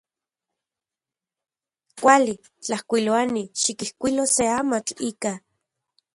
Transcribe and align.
Kuali. 2.01 2.33
Tlajkuiloani, 2.65 3.43
xikijkuilo 3.61 4.23
se 4.35 4.43
amatl 4.59 4.99
ika. 5.11 5.31